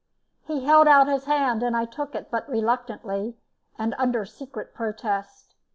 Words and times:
He 0.47 0.65
held 0.65 0.87
out 0.87 1.07
his 1.07 1.25
hand, 1.25 1.61
and 1.61 1.77
I 1.77 1.85
took 1.85 2.15
it, 2.15 2.31
but 2.31 2.49
reluctantly, 2.49 3.37
and 3.77 3.93
under 3.99 4.25
secret 4.25 4.73
protest. 4.73 5.53